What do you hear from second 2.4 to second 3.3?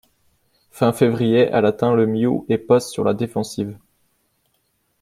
et passe sur la